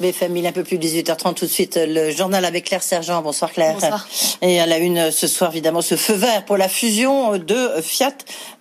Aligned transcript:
BFM, 0.00 0.36
il 0.36 0.44
est 0.44 0.48
un 0.48 0.52
peu 0.52 0.62
plus 0.62 0.76
de 0.76 0.86
18h30 0.86 1.34
tout 1.34 1.46
de 1.46 1.50
suite. 1.50 1.78
Le 1.82 2.10
journal 2.10 2.44
avec 2.44 2.64
Claire 2.66 2.82
Sergent. 2.82 3.22
Bonsoir 3.22 3.50
Claire. 3.50 3.74
Bonsoir. 3.74 4.06
Et 4.42 4.60
à 4.60 4.66
la 4.66 4.76
une 4.76 5.10
ce 5.10 5.26
soir, 5.26 5.50
évidemment, 5.50 5.80
ce 5.80 5.96
feu 5.96 6.12
vert 6.12 6.44
pour 6.44 6.58
la 6.58 6.68
fusion 6.68 7.38
de 7.38 7.80
Fiat, 7.80 8.12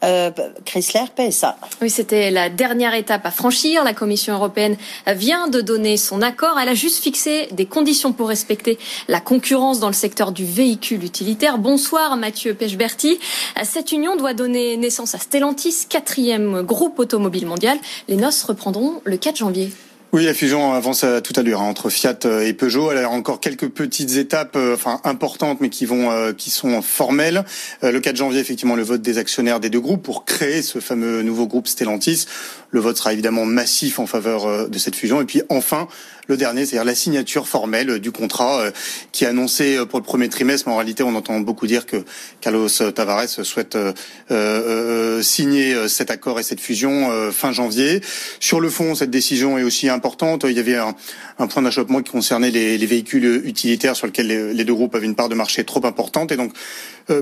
euh, 0.05 0.31
Chrysler, 0.63 1.03
PSA. 1.13 1.57
Oui, 1.81 1.89
c'était 1.89 2.31
la 2.31 2.49
dernière 2.49 2.93
étape 2.93 3.25
à 3.25 3.31
franchir. 3.31 3.83
La 3.83 3.93
Commission 3.93 4.33
européenne 4.33 4.77
vient 5.07 5.49
de 5.49 5.59
donner 5.59 5.97
son 5.97 6.21
accord. 6.21 6.57
Elle 6.57 6.69
a 6.69 6.73
juste 6.73 7.03
fixé 7.03 7.49
des 7.51 7.65
conditions 7.65 8.13
pour 8.13 8.29
respecter 8.29 8.79
la 9.09 9.19
concurrence 9.19 9.79
dans 9.79 9.87
le 9.87 9.93
secteur 9.93 10.31
du 10.31 10.45
véhicule 10.45 11.03
utilitaire. 11.03 11.57
Bonsoir 11.57 12.15
Mathieu 12.15 12.53
Pechberti. 12.53 13.19
Cette 13.63 13.91
union 13.91 14.15
doit 14.15 14.33
donner 14.33 14.77
naissance 14.77 15.15
à 15.15 15.17
Stellantis, 15.17 15.85
quatrième 15.89 16.61
groupe 16.61 16.97
automobile 16.97 17.45
mondial. 17.45 17.77
Les 18.07 18.15
noces 18.15 18.43
reprendront 18.43 19.01
le 19.03 19.17
4 19.17 19.35
janvier. 19.35 19.69
Oui, 20.15 20.23
la 20.23 20.33
fusion 20.33 20.71
avance 20.71 21.03
à 21.03 21.19
toute 21.19 21.37
allure 21.37 21.59
hein, 21.59 21.65
entre 21.65 21.89
Fiat 21.89 22.19
et 22.41 22.53
Peugeot. 22.53 22.89
Elle 22.89 22.99
a 22.99 23.09
encore 23.09 23.41
quelques 23.41 23.67
petites 23.67 24.15
étapes, 24.15 24.55
euh, 24.55 24.75
enfin 24.75 25.01
importantes, 25.03 25.59
mais 25.59 25.67
qui 25.67 25.85
vont, 25.85 26.09
euh, 26.09 26.31
qui 26.31 26.51
sont 26.51 26.81
formelles. 26.81 27.43
Euh, 27.83 27.91
le 27.91 27.99
4 27.99 28.15
janvier, 28.15 28.39
effectivement, 28.39 28.77
le 28.77 28.83
vote 28.83 29.01
des 29.01 29.17
actionnaires 29.17 29.59
des 29.59 29.69
deux 29.69 29.81
groupes 29.81 30.01
pour 30.01 30.23
créer 30.23 30.61
ce 30.61 30.79
fameux 30.79 31.21
nouveau 31.21 31.47
groupe 31.47 31.67
Stellantis. 31.67 32.27
Le 32.69 32.79
vote 32.79 32.95
sera 32.95 33.11
évidemment 33.11 33.43
massif 33.43 33.99
en 33.99 34.07
faveur 34.07 34.69
de 34.69 34.77
cette 34.77 34.95
fusion. 34.95 35.19
Et 35.21 35.25
puis 35.25 35.41
enfin, 35.49 35.89
le 36.27 36.37
dernier, 36.37 36.65
c'est-à-dire 36.65 36.85
la 36.85 36.95
signature 36.95 37.47
formelle 37.47 37.99
du 37.99 38.11
contrat 38.11 38.59
euh, 38.59 38.71
qui 39.11 39.25
est 39.25 39.27
annoncé 39.27 39.77
pour 39.89 39.99
le 39.99 40.05
premier 40.05 40.29
trimestre, 40.29 40.67
mais 40.67 40.73
en 40.73 40.77
réalité, 40.77 41.03
on 41.03 41.15
entend 41.15 41.39
beaucoup 41.39 41.67
dire 41.67 41.85
que 41.85 41.97
Carlos 42.41 42.67
Tavares 42.69 43.29
souhaite 43.29 43.75
euh, 43.75 43.93
euh, 44.31 45.21
signer 45.21 45.87
cet 45.87 46.09
accord 46.09 46.39
et 46.39 46.43
cette 46.43 46.59
fusion 46.59 47.11
fin 47.31 47.51
janvier. 47.51 48.01
Sur 48.39 48.59
le 48.59 48.69
fond, 48.69 48.95
cette 48.95 49.11
décision 49.11 49.57
est 49.57 49.63
aussi 49.63 49.89
importante. 49.89 50.04
Il 50.43 50.51
y 50.51 50.59
avait 50.59 50.75
un, 50.75 51.47
point 51.47 51.61
d'achoppement 51.61 52.01
qui 52.01 52.11
concernait 52.11 52.51
les, 52.51 52.77
les, 52.77 52.85
véhicules 52.85 53.41
utilitaires 53.45 53.95
sur 53.95 54.07
lesquels 54.07 54.27
les, 54.27 54.63
deux 54.63 54.73
groupes 54.73 54.95
avaient 54.95 55.05
une 55.05 55.15
part 55.15 55.29
de 55.29 55.35
marché 55.35 55.63
trop 55.63 55.85
importante, 55.85 56.31
et 56.31 56.37
donc 56.37 56.53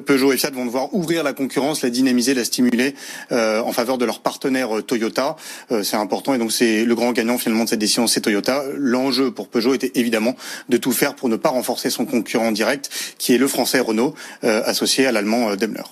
Peugeot 0.05 0.31
et 0.31 0.37
Fiat 0.37 0.51
vont 0.51 0.65
devoir 0.65 0.93
ouvrir 0.93 1.23
la 1.23 1.33
concurrence, 1.33 1.81
la 1.81 1.89
dynamiser, 1.89 2.33
la 2.33 2.43
stimuler 2.43 2.95
en 3.31 3.71
faveur 3.71 3.97
de 3.97 4.05
leur 4.05 4.21
partenaire 4.21 4.69
Toyota. 4.85 5.35
c'est 5.83 5.97
important, 5.97 6.33
et 6.33 6.37
donc 6.37 6.51
c'est 6.51 6.85
le 6.85 6.95
grand 6.95 7.11
gagnant 7.11 7.37
finalement 7.37 7.63
de 7.63 7.69
cette 7.69 7.79
décision, 7.79 8.07
c'est 8.07 8.21
Toyota 8.21 8.63
l'enjeu 8.75 9.31
pour 9.31 9.47
Peugeot 9.47 9.73
était 9.73 9.91
évidemment 9.95 10.35
de 10.69 10.77
tout 10.77 10.91
faire 10.91 11.15
pour 11.15 11.29
ne 11.29 11.35
pas 11.35 11.49
renforcer 11.49 11.89
son 11.89 12.05
concurrent 12.05 12.51
direct, 12.51 12.89
qui 13.17 13.33
est 13.33 13.37
le 13.37 13.47
français 13.47 13.79
Renault, 13.79 14.13
euh, 14.43 14.61
associé 14.65 15.05
à 15.05 15.11
l'allemand 15.11 15.49
euh, 15.49 15.55
Daimler. 15.55 15.83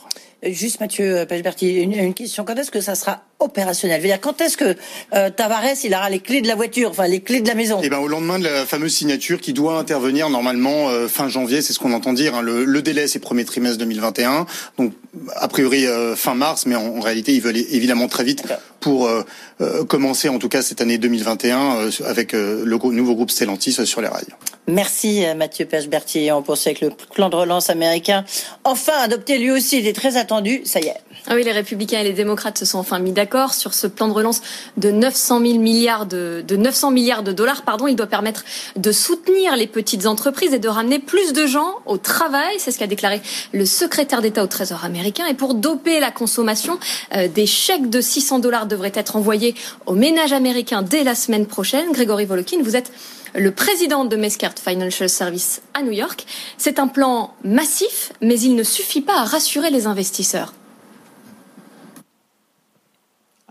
Juste 0.43 0.79
Mathieu 0.79 1.23
Pechberti, 1.27 1.75
une, 1.75 1.93
une, 1.93 2.13
question. 2.15 2.43
Quand 2.43 2.55
est-ce 2.55 2.71
que 2.71 2.81
ça 2.81 2.95
sera 2.95 3.21
opérationnel? 3.37 4.01
Dire, 4.01 4.19
Quand 4.19 4.41
est-ce 4.41 4.57
que 4.57 4.75
euh, 5.13 5.29
Tavares 5.29 5.83
il 5.83 5.93
aura 5.93 6.09
les 6.09 6.19
clés 6.19 6.41
de 6.41 6.47
la 6.47 6.55
voiture, 6.55 6.89
enfin 6.89 7.07
les 7.07 7.21
clés 7.21 7.41
de 7.41 7.47
la 7.47 7.53
maison? 7.53 7.79
Eh 7.83 7.89
ben 7.89 7.99
au 7.99 8.07
lendemain 8.07 8.39
de 8.39 8.45
la 8.45 8.65
fameuse 8.65 8.93
signature 8.93 9.39
qui 9.39 9.53
doit 9.53 9.77
intervenir 9.77 10.31
normalement 10.31 10.89
euh, 10.89 11.07
fin 11.07 11.29
janvier, 11.29 11.61
c'est 11.61 11.73
ce 11.73 11.79
qu'on 11.79 11.93
entend 11.93 12.13
dire. 12.13 12.33
Hein. 12.33 12.41
Le, 12.41 12.65
le, 12.65 12.81
délai 12.81 13.07
c'est 13.07 13.19
premier 13.19 13.45
trimestre 13.45 13.77
2021, 13.77 14.47
donc 14.79 14.93
a 15.35 15.47
priori 15.47 15.85
euh, 15.85 16.15
fin 16.15 16.35
mars, 16.35 16.65
mais 16.65 16.75
en, 16.75 16.97
en, 16.97 16.99
réalité 17.01 17.33
ils 17.33 17.41
veulent 17.41 17.57
évidemment 17.57 18.07
très 18.07 18.23
vite 18.23 18.43
pour 18.79 19.07
euh, 19.07 19.23
euh, 19.59 19.83
commencer 19.83 20.29
en 20.29 20.39
tout 20.39 20.49
cas 20.49 20.61
cette 20.61 20.81
année 20.81 20.97
2021 20.97 21.89
avec 22.05 22.33
le 22.33 22.65
nouveau 22.65 23.15
groupe 23.15 23.31
Stellantis 23.31 23.85
sur 23.85 24.01
les 24.01 24.07
rails. 24.07 24.33
Merci 24.67 25.23
Mathieu 25.35 25.65
Pechberti. 25.65 26.31
On 26.31 26.41
poursuit 26.41 26.69
avec 26.69 26.81
le 26.81 26.91
plan 27.13 27.29
de 27.29 27.35
relance 27.35 27.69
américain, 27.69 28.23
enfin 28.63 28.93
adopté 29.01 29.37
lui 29.37 29.51
aussi, 29.51 29.79
il 29.79 29.87
est 29.87 29.93
très 29.93 30.17
attendu. 30.17 30.61
Ça 30.65 30.79
y 30.79 30.87
est. 30.87 30.97
Ah 31.27 31.35
oui, 31.35 31.43
les 31.43 31.51
républicains 31.51 31.99
et 31.99 32.03
les 32.03 32.13
démocrates 32.13 32.57
se 32.57 32.65
sont 32.65 32.79
enfin 32.79 32.97
mis 32.97 33.11
d'accord 33.11 33.53
sur 33.53 33.75
ce 33.75 33.85
plan 33.85 34.07
de 34.07 34.13
relance 34.13 34.41
de 34.77 34.89
900 34.89 35.39
000 35.39 35.59
milliards 35.59 36.07
de, 36.07 36.43
de 36.47 36.55
900 36.55 36.89
milliards 36.89 37.21
de 37.21 37.31
dollars. 37.31 37.61
Pardon, 37.61 37.85
il 37.85 37.95
doit 37.95 38.07
permettre 38.07 38.43
de 38.75 38.91
soutenir 38.91 39.55
les 39.55 39.67
petites 39.67 40.07
entreprises 40.07 40.53
et 40.53 40.59
de 40.59 40.67
ramener 40.67 40.97
plus 40.97 41.31
de 41.33 41.45
gens 41.45 41.75
au 41.85 41.97
travail. 41.97 42.55
C'est 42.57 42.71
ce 42.71 42.79
qu'a 42.79 42.87
déclaré 42.87 43.21
le 43.53 43.67
secrétaire 43.67 44.23
d'État 44.23 44.43
au 44.43 44.47
Trésor 44.47 44.83
américain. 44.83 45.27
Et 45.27 45.35
pour 45.35 45.53
doper 45.53 45.99
la 45.99 46.09
consommation, 46.09 46.79
euh, 47.15 47.27
des 47.27 47.45
chèques 47.45 47.89
de 47.89 48.01
600 48.01 48.39
dollars 48.39 48.65
devraient 48.65 48.91
être 48.95 49.15
envoyés 49.15 49.53
aux 49.85 49.93
ménages 49.93 50.33
américains 50.33 50.81
dès 50.81 51.03
la 51.03 51.13
semaine 51.13 51.45
prochaine. 51.45 51.91
Grégory 51.91 52.25
Volokin, 52.25 52.57
vous 52.63 52.75
êtes 52.75 52.91
le 53.35 53.51
président 53.51 54.05
de 54.05 54.15
Mescart 54.15 54.55
Financial 54.61 55.07
Service 55.07 55.61
à 55.75 55.83
New 55.83 55.91
York. 55.91 56.25
C'est 56.57 56.79
un 56.79 56.87
plan 56.87 57.35
massif, 57.43 58.11
mais 58.21 58.39
il 58.39 58.55
ne 58.55 58.63
suffit 58.63 59.01
pas 59.01 59.19
à 59.19 59.23
rassurer 59.23 59.69
les 59.69 59.85
investisseurs. 59.85 60.53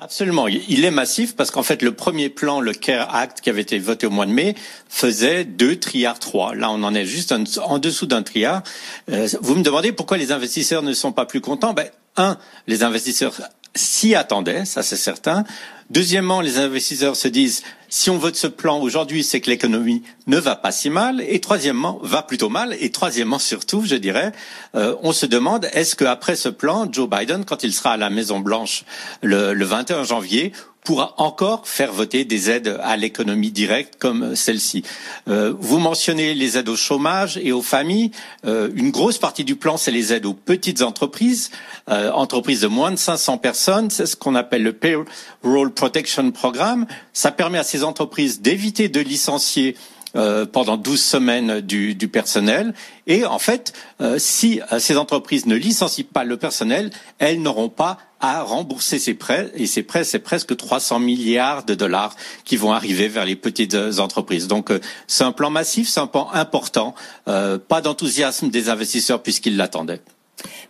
Absolument, 0.02 0.48
il 0.48 0.84
est 0.86 0.90
massif 0.90 1.36
parce 1.36 1.50
qu'en 1.50 1.62
fait 1.62 1.82
le 1.82 1.92
premier 1.92 2.30
plan, 2.30 2.60
le 2.60 2.72
CARE 2.72 3.14
Act 3.14 3.42
qui 3.42 3.50
avait 3.50 3.60
été 3.60 3.78
voté 3.78 4.06
au 4.06 4.10
mois 4.10 4.24
de 4.24 4.32
mai, 4.32 4.54
faisait 4.88 5.44
deux 5.44 5.78
triards 5.78 6.18
trois. 6.18 6.54
Là, 6.54 6.70
on 6.70 6.82
en 6.84 6.94
est 6.94 7.04
juste 7.04 7.32
en, 7.32 7.78
dessous 7.78 8.06
d'un 8.06 8.22
triard. 8.22 8.62
Euh, 9.10 9.28
vous 9.42 9.56
me 9.56 9.62
demandez 9.62 9.92
pourquoi 9.92 10.16
les 10.16 10.32
investisseurs 10.32 10.82
ne 10.82 10.94
sont 10.94 11.12
pas 11.12 11.26
plus 11.26 11.42
contents? 11.42 11.74
Ben, 11.74 11.90
un, 12.16 12.38
les 12.66 12.82
investisseurs 12.82 13.34
s'y 13.74 14.14
attendaient, 14.14 14.64
ça 14.64 14.82
c'est 14.82 14.96
certain. 14.96 15.44
Deuxièmement, 15.90 16.40
les 16.40 16.58
investisseurs 16.58 17.16
se 17.16 17.26
disent 17.26 17.64
si 17.88 18.10
on 18.10 18.16
vote 18.16 18.36
ce 18.36 18.46
plan 18.46 18.78
aujourd'hui, 18.78 19.24
c'est 19.24 19.40
que 19.40 19.50
l'économie 19.50 20.04
ne 20.28 20.38
va 20.38 20.54
pas 20.54 20.70
si 20.70 20.88
mal. 20.88 21.20
Et 21.26 21.40
troisièmement, 21.40 21.98
va 22.04 22.22
plutôt 22.22 22.48
mal. 22.48 22.76
Et 22.78 22.92
troisièmement, 22.92 23.40
surtout, 23.40 23.84
je 23.84 23.96
dirais, 23.96 24.30
euh, 24.76 24.94
on 25.02 25.10
se 25.12 25.26
demande 25.26 25.68
est-ce 25.72 25.96
qu'après 25.96 26.36
ce 26.36 26.48
plan, 26.48 26.86
Joe 26.90 27.10
Biden, 27.10 27.44
quand 27.44 27.64
il 27.64 27.74
sera 27.74 27.94
à 27.94 27.96
la 27.96 28.08
Maison 28.08 28.38
Blanche 28.38 28.84
le, 29.22 29.52
le 29.52 29.64
21 29.64 30.04
janvier, 30.04 30.52
pourra 30.84 31.14
encore 31.18 31.68
faire 31.68 31.92
voter 31.92 32.24
des 32.24 32.50
aides 32.50 32.78
à 32.82 32.96
l'économie 32.96 33.50
directe 33.50 33.94
comme 33.98 34.34
celle-ci. 34.34 34.82
Euh, 35.28 35.52
vous 35.58 35.78
mentionnez 35.78 36.34
les 36.34 36.56
aides 36.56 36.68
au 36.68 36.76
chômage 36.76 37.38
et 37.42 37.52
aux 37.52 37.62
familles. 37.62 38.10
Euh, 38.46 38.70
une 38.74 38.90
grosse 38.90 39.18
partie 39.18 39.44
du 39.44 39.56
plan, 39.56 39.76
c'est 39.76 39.90
les 39.90 40.12
aides 40.12 40.26
aux 40.26 40.34
petites 40.34 40.82
entreprises, 40.82 41.50
euh, 41.90 42.10
entreprises 42.12 42.62
de 42.62 42.66
moins 42.66 42.90
de 42.90 42.96
500 42.96 43.38
personnes. 43.38 43.90
C'est 43.90 44.06
ce 44.06 44.16
qu'on 44.16 44.34
appelle 44.34 44.62
le 44.62 44.72
Payroll 44.72 45.72
Protection 45.74 46.30
Programme. 46.30 46.86
Ça 47.12 47.30
permet 47.30 47.58
à 47.58 47.64
ces 47.64 47.84
entreprises 47.84 48.40
d'éviter 48.40 48.88
de 48.88 49.00
licencier 49.00 49.76
euh, 50.16 50.44
pendant 50.44 50.76
12 50.76 51.00
semaines 51.00 51.60
du, 51.60 51.94
personnel. 52.08 52.74
Et 53.06 53.24
en 53.24 53.38
fait, 53.38 53.72
euh, 54.00 54.18
si 54.18 54.60
euh, 54.72 54.80
ces 54.80 54.96
entreprises 54.96 55.46
ne 55.46 55.54
licencient 55.54 56.06
pas 56.12 56.24
le 56.24 56.36
personnel, 56.36 56.90
elles 57.20 57.40
n'auront 57.40 57.68
pas 57.68 57.96
à 58.18 58.42
rembourser 58.42 58.98
ces 58.98 59.14
prêts. 59.14 59.52
Et 59.54 59.68
ces 59.68 59.84
prêts, 59.84 60.02
c'est 60.02 60.18
presque 60.18 60.56
300 60.56 60.98
milliards 60.98 61.64
de 61.64 61.74
dollars 61.74 62.16
qui 62.44 62.56
vont 62.56 62.72
arriver 62.72 63.06
vers 63.06 63.24
les 63.24 63.36
petites 63.36 63.76
entreprises. 64.00 64.48
Donc, 64.48 64.72
c'est 65.06 65.22
un 65.22 65.30
plan 65.30 65.48
massif, 65.48 65.88
c'est 65.88 66.00
un 66.00 66.08
plan 66.08 66.28
important. 66.32 66.94
pas 67.24 67.80
d'enthousiasme 67.80 68.50
des 68.50 68.68
investisseurs 68.68 69.22
puisqu'ils 69.22 69.56
l'attendaient. 69.56 70.00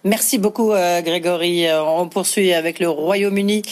Merci 0.04 0.36
beaucoup 0.36 0.68
Grégory. 0.68 1.66
On 1.72 2.08
poursuit 2.08 2.52
avec 2.52 2.78
le 2.78 2.88
Royaume-Uni 2.90 3.62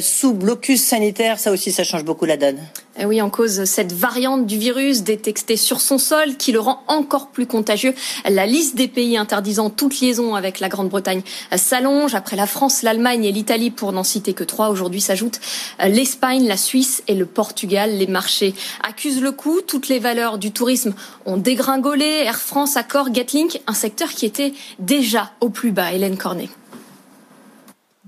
sous 0.00 0.34
blocus 0.34 0.82
sanitaire. 0.82 1.38
Ça 1.38 1.52
aussi, 1.52 1.70
ça 1.72 1.84
change 1.84 2.04
beaucoup 2.04 2.24
la 2.26 2.36
donne. 2.36 2.58
Eh 2.96 3.06
oui, 3.06 3.20
en 3.20 3.28
cause 3.28 3.64
cette 3.64 3.92
variante 3.92 4.46
du 4.46 4.56
virus 4.56 5.02
détectée 5.02 5.56
sur 5.56 5.80
son 5.80 5.98
sol 5.98 6.36
qui 6.36 6.52
le 6.52 6.60
rend 6.60 6.84
encore 6.86 7.28
plus 7.28 7.46
contagieux. 7.46 7.92
La 8.28 8.46
liste 8.46 8.76
des 8.76 8.86
pays 8.86 9.16
interdisant 9.16 9.68
toute 9.68 9.98
liaison 10.00 10.36
avec 10.36 10.60
la 10.60 10.68
Grande-Bretagne 10.68 11.22
s'allonge. 11.56 12.14
Après 12.14 12.36
la 12.36 12.46
France, 12.46 12.82
l'Allemagne 12.82 13.24
et 13.24 13.32
l'Italie, 13.32 13.72
pour 13.72 13.90
n'en 13.90 14.04
citer 14.04 14.32
que 14.32 14.44
trois, 14.44 14.68
aujourd'hui 14.68 15.00
s'ajoutent 15.00 15.40
l'Espagne, 15.84 16.46
la 16.46 16.56
Suisse 16.56 17.02
et 17.08 17.14
le 17.14 17.26
Portugal. 17.26 17.98
Les 17.98 18.06
marchés 18.06 18.54
accusent 18.82 19.22
le 19.22 19.32
coup. 19.32 19.60
Toutes 19.60 19.88
les 19.88 19.98
valeurs 19.98 20.38
du 20.38 20.52
tourisme 20.52 20.94
ont 21.26 21.36
dégringolé. 21.36 22.04
Air 22.04 22.38
France, 22.38 22.76
Accor, 22.76 23.10
Gatling, 23.10 23.58
un 23.66 23.74
secteur 23.74 24.10
qui 24.10 24.24
était 24.24 24.52
déjà 24.78 25.32
au 25.40 25.48
plus 25.48 25.72
bas. 25.72 25.92
Hélène 25.92 26.16
Cornet. 26.16 26.48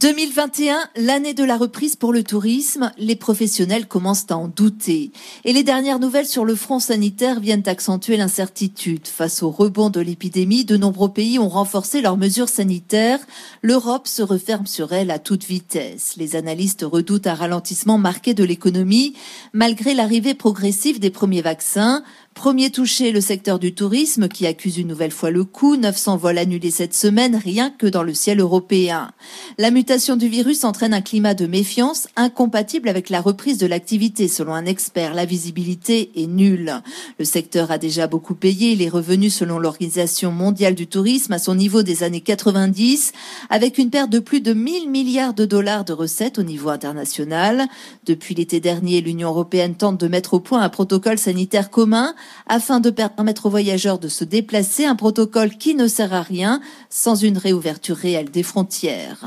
2021, 0.06 0.88
l'année 0.94 1.34
de 1.34 1.42
la 1.42 1.56
reprise 1.56 1.96
pour 1.96 2.12
le 2.12 2.22
tourisme, 2.22 2.92
les 2.96 3.16
professionnels 3.16 3.88
commencent 3.88 4.26
à 4.30 4.36
en 4.36 4.46
douter. 4.46 5.10
Et 5.44 5.52
les 5.52 5.64
dernières 5.64 5.98
nouvelles 5.98 6.28
sur 6.28 6.44
le 6.44 6.54
front 6.54 6.78
sanitaire 6.78 7.40
viennent 7.40 7.64
accentuer 7.66 8.16
l'incertitude. 8.16 9.08
Face 9.08 9.42
au 9.42 9.50
rebond 9.50 9.90
de 9.90 9.98
l'épidémie, 9.98 10.64
de 10.64 10.76
nombreux 10.76 11.12
pays 11.12 11.40
ont 11.40 11.48
renforcé 11.48 12.02
leurs 12.02 12.18
mesures 12.18 12.48
sanitaires. 12.48 13.18
L'Europe 13.62 14.06
se 14.06 14.22
referme 14.22 14.66
sur 14.68 14.92
elle 14.92 15.10
à 15.10 15.18
toute 15.18 15.42
vitesse. 15.42 16.14
Les 16.16 16.36
analystes 16.36 16.86
redoutent 16.88 17.26
un 17.26 17.34
ralentissement 17.34 17.98
marqué 17.98 18.32
de 18.32 18.44
l'économie, 18.44 19.14
malgré 19.52 19.92
l'arrivée 19.92 20.34
progressive 20.34 21.00
des 21.00 21.10
premiers 21.10 21.42
vaccins. 21.42 22.04
Premier 22.36 22.68
touché, 22.68 23.12
le 23.12 23.22
secteur 23.22 23.58
du 23.58 23.74
tourisme 23.74 24.28
qui 24.28 24.46
accuse 24.46 24.76
une 24.76 24.88
nouvelle 24.88 25.10
fois 25.10 25.30
le 25.30 25.42
coup. 25.42 25.76
900 25.76 26.18
vols 26.18 26.36
annulés 26.36 26.70
cette 26.70 26.92
semaine, 26.92 27.34
rien 27.34 27.70
que 27.70 27.86
dans 27.86 28.02
le 28.02 28.12
ciel 28.12 28.40
européen. 28.40 29.10
La 29.56 29.70
mutation 29.70 30.16
du 30.16 30.28
virus 30.28 30.62
entraîne 30.62 30.92
un 30.92 31.00
climat 31.00 31.32
de 31.32 31.46
méfiance 31.46 32.08
incompatible 32.14 32.90
avec 32.90 33.08
la 33.08 33.22
reprise 33.22 33.56
de 33.56 33.66
l'activité. 33.66 34.28
Selon 34.28 34.52
un 34.52 34.66
expert, 34.66 35.14
la 35.14 35.24
visibilité 35.24 36.12
est 36.14 36.26
nulle. 36.26 36.82
Le 37.18 37.24
secteur 37.24 37.70
a 37.70 37.78
déjà 37.78 38.06
beaucoup 38.06 38.34
payé. 38.34 38.72
Il 38.72 38.82
est 38.82 38.90
revenu, 38.90 39.30
selon 39.30 39.58
l'Organisation 39.58 40.30
mondiale 40.30 40.74
du 40.74 40.86
tourisme, 40.86 41.32
à 41.32 41.38
son 41.38 41.54
niveau 41.54 41.82
des 41.82 42.02
années 42.02 42.20
90, 42.20 43.12
avec 43.48 43.78
une 43.78 43.88
perte 43.88 44.10
de 44.10 44.18
plus 44.18 44.42
de 44.42 44.52
1000 44.52 44.90
milliards 44.90 45.34
de 45.34 45.46
dollars 45.46 45.86
de 45.86 45.94
recettes 45.94 46.38
au 46.38 46.42
niveau 46.42 46.68
international. 46.68 47.66
Depuis 48.04 48.34
l'été 48.34 48.60
dernier, 48.60 49.00
l'Union 49.00 49.30
européenne 49.30 49.74
tente 49.74 49.98
de 49.98 50.06
mettre 50.06 50.34
au 50.34 50.40
point 50.40 50.60
un 50.60 50.68
protocole 50.68 51.18
sanitaire 51.18 51.70
commun 51.70 52.14
afin 52.46 52.80
de 52.80 52.90
permettre 52.90 53.46
aux 53.46 53.50
voyageurs 53.50 53.98
de 53.98 54.08
se 54.08 54.24
déplacer, 54.24 54.84
un 54.84 54.96
protocole 54.96 55.56
qui 55.56 55.74
ne 55.74 55.86
sert 55.86 56.14
à 56.14 56.22
rien 56.22 56.60
sans 56.90 57.16
une 57.16 57.38
réouverture 57.38 57.96
réelle 57.96 58.30
des 58.30 58.42
frontières. 58.42 59.26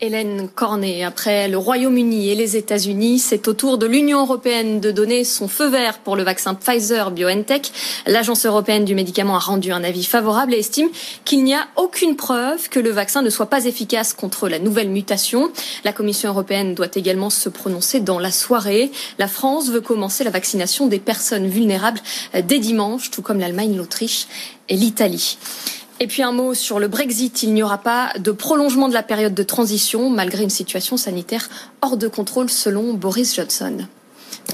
Hélène 0.00 0.48
Cornet, 0.54 1.02
après 1.02 1.48
le 1.48 1.58
Royaume-Uni 1.58 2.28
et 2.28 2.36
les 2.36 2.56
États-Unis, 2.56 3.18
c'est 3.18 3.48
au 3.48 3.52
tour 3.52 3.78
de 3.78 3.86
l'Union 3.86 4.20
européenne 4.20 4.78
de 4.78 4.92
donner 4.92 5.24
son 5.24 5.48
feu 5.48 5.68
vert 5.68 5.98
pour 5.98 6.14
le 6.14 6.22
vaccin 6.22 6.54
Pfizer 6.54 7.10
BioNTech. 7.10 7.72
L'Agence 8.06 8.46
européenne 8.46 8.84
du 8.84 8.94
médicament 8.94 9.34
a 9.34 9.40
rendu 9.40 9.72
un 9.72 9.82
avis 9.82 10.04
favorable 10.04 10.54
et 10.54 10.60
estime 10.60 10.88
qu'il 11.24 11.42
n'y 11.42 11.54
a 11.54 11.66
aucune 11.74 12.14
preuve 12.14 12.68
que 12.68 12.78
le 12.78 12.90
vaccin 12.90 13.22
ne 13.22 13.30
soit 13.30 13.46
pas 13.50 13.64
efficace 13.64 14.12
contre 14.12 14.48
la 14.48 14.60
nouvelle 14.60 14.88
mutation. 14.88 15.50
La 15.82 15.92
Commission 15.92 16.28
européenne 16.28 16.76
doit 16.76 16.94
également 16.94 17.28
se 17.28 17.48
prononcer 17.48 17.98
dans 17.98 18.20
la 18.20 18.30
soirée. 18.30 18.92
La 19.18 19.26
France 19.26 19.68
veut 19.68 19.80
commencer 19.80 20.22
la 20.22 20.30
vaccination 20.30 20.86
des 20.86 21.00
personnes 21.00 21.48
vulnérables 21.48 22.00
dès 22.44 22.60
dimanche, 22.60 23.10
tout 23.10 23.22
comme 23.22 23.40
l'Allemagne, 23.40 23.76
l'Autriche 23.76 24.28
et 24.68 24.76
l'Italie. 24.76 25.38
Et 26.00 26.06
puis 26.06 26.22
un 26.22 26.32
mot 26.32 26.54
sur 26.54 26.78
le 26.78 26.88
Brexit. 26.88 27.42
Il 27.42 27.52
n'y 27.54 27.62
aura 27.62 27.78
pas 27.78 28.12
de 28.18 28.30
prolongement 28.30 28.88
de 28.88 28.94
la 28.94 29.02
période 29.02 29.34
de 29.34 29.42
transition 29.42 30.10
malgré 30.10 30.44
une 30.44 30.50
situation 30.50 30.96
sanitaire 30.96 31.48
hors 31.82 31.96
de 31.96 32.06
contrôle 32.06 32.48
selon 32.48 32.94
Boris 32.94 33.34
Johnson. 33.34 33.86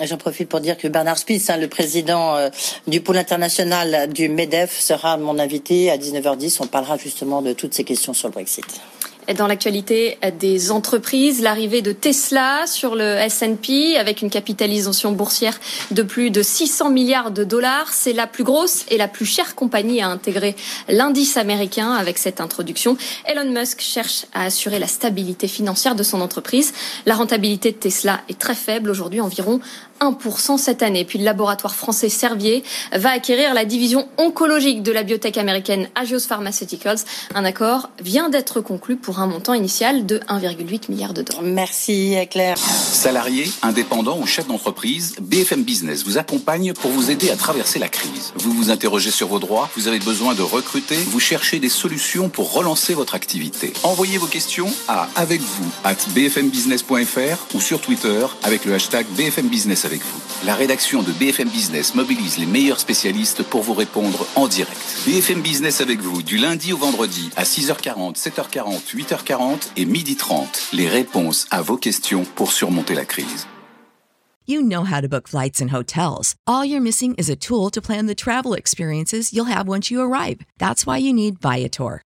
J'en 0.02 0.17
profite 0.17 0.49
pour 0.49 0.61
dire 0.61 0.76
que 0.76 0.88
Bernard 0.88 1.19
Spitz, 1.19 1.50
hein, 1.50 1.56
le 1.56 1.69
président 1.69 2.35
euh, 2.35 2.49
du 2.88 3.00
pôle 3.00 3.17
international 3.17 4.12
du 4.12 4.29
MEDEF, 4.29 4.81
sera 4.81 5.17
mon 5.17 5.38
invité 5.38 5.91
à 5.91 5.99
19h10. 5.99 6.56
On 6.61 6.67
parlera 6.67 6.96
justement 6.96 7.43
de 7.43 7.52
toutes 7.52 7.75
ces 7.75 7.85
questions 7.85 8.12
sur 8.12 8.29
le 8.29 8.32
Brexit. 8.32 8.64
Dans 9.32 9.47
l'actualité 9.47 10.19
des 10.38 10.71
entreprises, 10.71 11.41
l'arrivée 11.41 11.81
de 11.81 11.93
Tesla 11.93 12.67
sur 12.67 12.94
le 12.94 13.17
S&P 13.17 13.97
avec 13.97 14.21
une 14.21 14.29
capitalisation 14.29 15.12
boursière 15.12 15.59
de 15.93 16.03
plus 16.03 16.31
de 16.31 16.43
600 16.43 16.91
milliards 16.91 17.31
de 17.31 17.43
dollars. 17.43 17.93
C'est 17.93 18.12
la 18.12 18.26
plus 18.26 18.44
grosse 18.44 18.85
et 18.91 18.99
la 18.99 19.09
plus 19.09 19.25
chère 19.25 19.55
compagnie 19.55 20.03
à 20.03 20.09
intégrer 20.09 20.55
l'indice 20.88 21.38
américain 21.38 21.93
avec 21.93 22.19
cette 22.19 22.43
introduction. 22.43 22.99
Elon 23.26 23.50
Musk 23.50 23.81
cherche 23.81 24.26
à 24.35 24.44
assurer 24.44 24.79
la 24.79 24.88
stabilité 24.88 25.49
financière 25.49 25.94
de 25.94 26.03
son 26.03 26.20
entreprise. 26.20 26.75
La 27.06 27.15
rentabilité 27.15 27.73
de 27.73 27.77
Tesla 27.77 28.20
est 28.29 28.38
très 28.38 28.55
faible 28.55 28.91
aujourd'hui, 28.91 29.23
environ 29.23 29.61
1% 30.11 30.59
cette 30.59 30.83
année. 30.83 31.05
Puis 31.05 31.19
le 31.19 31.25
laboratoire 31.25 31.75
français 31.75 32.09
Servier 32.09 32.62
va 32.93 33.11
acquérir 33.11 33.55
la 33.55 33.65
division 33.65 34.09
oncologique 34.19 34.83
de 34.83 34.93
la 34.93 35.03
biotech 35.03 35.37
américaine 35.37 35.89
Agios 35.95 36.21
Pharmaceuticals. 36.21 36.99
Un 37.35 37.45
accord 37.45 37.91
vient 38.01 38.29
d'être 38.29 38.61
conclu 38.61 38.97
pour 38.97 39.21
un 39.21 39.27
montant 39.27 39.55
initial 39.55 40.06
de 40.06 40.19
1,8 40.29 40.91
milliard 40.91 41.15
de 41.15 41.23
dollars. 41.23 41.43
Merci 41.43 42.17
Claire. 42.31 42.56
Salariés, 42.59 43.51
indépendants 43.62 44.19
ou 44.19 44.27
chefs 44.27 44.47
d'entreprise, 44.47 45.17
BFM 45.21 45.62
Business 45.62 46.05
vous 46.05 46.19
accompagne 46.19 46.73
pour 46.75 46.91
vous 46.91 47.11
aider 47.11 47.31
à 47.31 47.37
traverser 47.37 47.79
la 47.79 47.89
crise. 47.89 48.33
Vous 48.37 48.53
vous 48.53 48.71
interrogez 48.71 49.11
sur 49.11 49.29
vos 49.29 49.39
droits, 49.39 49.71
vous 49.77 49.89
avez 49.89 49.99
besoin 49.99 50.35
de 50.35 50.43
recruter, 50.43 50.97
vous 50.97 51.21
cherchez 51.21 51.59
des 51.59 51.69
solutions 51.69 52.29
pour 52.29 52.53
relancer 52.53 52.95
votre 52.95 53.15
activité. 53.15 53.73
Envoyez 53.83 54.19
vos 54.19 54.27
questions 54.27 54.69
à 54.89 55.09
avec 55.17 55.41
vous 55.41 55.71
at 55.85 55.97
bfmbusiness.fr 56.15 57.55
ou 57.55 57.61
sur 57.61 57.81
Twitter 57.81 58.27
avec 58.43 58.65
le 58.65 58.75
hashtag 58.75 59.06
BFM 59.17 59.49
Business 59.49 59.85
avec 59.94 60.05
vous. 60.05 60.46
La 60.46 60.55
rédaction 60.55 61.02
de 61.02 61.12
BFM 61.12 61.49
Business 61.49 61.94
mobilise 61.94 62.38
les 62.38 62.46
meilleurs 62.46 62.81
spécialistes 62.81 63.43
pour 63.44 63.62
vous 63.62 63.75
répondre 63.75 64.26
en 64.35 64.49
direct. 64.49 64.76
BFM 65.06 65.41
Business 65.41 65.81
avec 65.81 66.00
vous 66.00 66.23
du 66.23 66.37
lundi 66.37 66.73
au 66.73 66.76
vendredi 66.76 67.31
à 67.37 67.44
6h40, 67.44 68.17
7h40, 68.17 68.94
8h40 68.94 69.70
et 69.76 69.87
12h30. 69.87 70.75
Les 70.75 70.88
réponses 70.88 71.46
à 71.50 71.62
vos 71.62 71.76
questions 71.76 72.25
pour 72.35 72.52
surmonter 72.52 72.94
la 72.94 73.05
crise. 73.05 73.46
You 74.46 74.61
know 74.61 74.85
how 74.85 75.00
to 75.00 75.08
book 75.08 75.26
flights 75.26 75.62
and 75.62 75.70
hotels. 75.70 76.35
All 76.46 76.67
you're 76.67 76.82
missing 76.82 77.14
is 77.17 77.31
a 77.31 77.37
tool 77.37 77.70
to 77.70 77.81
plan 77.81 78.06
the 78.06 78.14
travel 78.14 78.52
experiences 78.52 79.32
you'll 79.32 79.46
have 79.46 79.67
once 79.67 79.91
you 79.91 80.02
arrive. 80.02 80.41
That's 80.58 80.85
why 80.85 80.99
you 80.99 81.14
need 81.14 81.41
Viator. 81.41 82.04